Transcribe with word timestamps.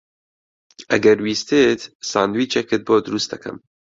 ئەگەر 0.91 1.17
ویستت 1.25 1.79
ساندویچێکت 2.11 2.81
بۆ 2.87 2.95
دروست 3.05 3.29
دەکەم. 3.33 3.57